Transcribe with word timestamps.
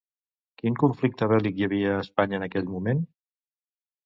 Quin 0.61 0.77
conflicte 0.83 1.27
bèl·lic 1.33 1.59
hi 1.61 1.67
havia 1.67 1.93
a 1.99 2.01
Espanya 2.07 2.41
en 2.41 2.47
aquell 2.49 2.67
moment? 2.79 3.05